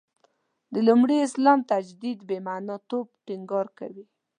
د 0.73 0.75
لومړي 0.87 1.17
اسلام 1.27 1.59
تجدید 1.71 2.19
«بې 2.29 2.37
معنا» 2.47 2.75
توب 2.89 3.07
ټینګار 3.25 3.67
کوي. 3.79 4.05